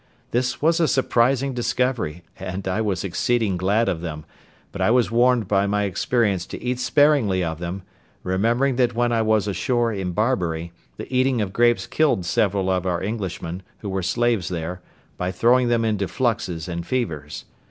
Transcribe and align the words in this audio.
This 0.31 0.63
was 0.63 0.79
a 0.79 0.87
surprising 0.87 1.53
discovery, 1.53 2.23
and 2.39 2.67
I 2.67 2.81
was 2.81 3.03
exceeding 3.03 3.55
glad 3.55 3.87
of 3.87 4.01
them; 4.01 4.25
but 4.71 4.81
I 4.81 4.89
was 4.89 5.11
warned 5.11 5.47
by 5.47 5.67
my 5.67 5.83
experience 5.83 6.47
to 6.47 6.59
eat 6.59 6.79
sparingly 6.79 7.43
of 7.43 7.59
them; 7.59 7.83
remembering 8.23 8.77
that 8.77 8.95
when 8.95 9.11
I 9.11 9.21
was 9.21 9.47
ashore 9.47 9.93
in 9.93 10.11
Barbary, 10.13 10.71
the 10.97 11.05
eating 11.15 11.39
of 11.39 11.53
grapes 11.53 11.85
killed 11.85 12.25
several 12.25 12.67
of 12.71 12.87
our 12.87 13.03
Englishmen, 13.03 13.61
who 13.81 13.89
were 13.89 14.01
slaves 14.01 14.47
there, 14.49 14.81
by 15.17 15.31
throwing 15.31 15.67
them 15.67 15.85
into 15.85 16.07
fluxes 16.07 16.67
and 16.67 16.83
fevers. 16.83 17.45